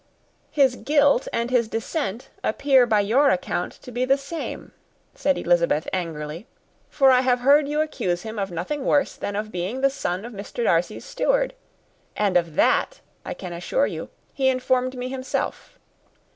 "His 0.49 0.75
guilt 0.77 1.27
and 1.31 1.51
his 1.51 1.67
descent 1.67 2.29
appear, 2.43 2.87
by 2.87 3.01
your 3.01 3.29
account, 3.29 3.73
to 3.83 3.91
be 3.91 4.03
the 4.03 4.17
same," 4.17 4.71
said 5.13 5.37
Elizabeth, 5.37 5.87
angrily; 5.93 6.47
"for 6.89 7.11
I 7.11 7.21
have 7.21 7.41
heard 7.41 7.67
you 7.67 7.81
accuse 7.81 8.23
him 8.23 8.39
of 8.39 8.49
nothing 8.49 8.83
worse 8.83 9.13
than 9.15 9.35
of 9.35 9.51
being 9.51 9.81
the 9.81 9.91
son 9.91 10.25
of 10.25 10.33
Mr. 10.33 10.63
Darcy's 10.63 11.05
steward, 11.05 11.53
and 12.17 12.35
of 12.35 12.55
that, 12.55 12.99
I 13.23 13.35
can 13.35 13.53
assure 13.53 13.85
you, 13.85 14.09
he 14.33 14.47
informed 14.49 14.97
me 14.97 15.07
himself." 15.07 15.77